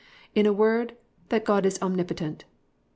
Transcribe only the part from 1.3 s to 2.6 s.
God is omnipotent.